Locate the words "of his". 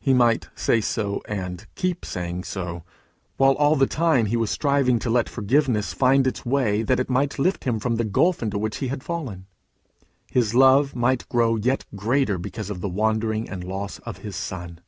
14.06-14.36